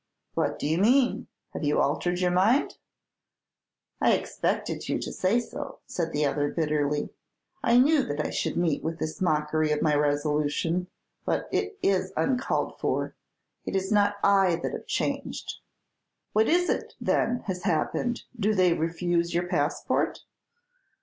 [0.33, 1.27] "What do you mean?
[1.53, 2.79] Have you altered your mind?"
[4.01, 7.09] "I expected you to say so," said the other, bitterly.
[7.61, 10.87] "I knew that I should meet with this mockery of my resolution,
[11.23, 13.13] but it is uncalled for.
[13.63, 15.57] It is not I that have changed!"
[16.33, 20.21] "What is it, then, has happened, do they refuse your passport?"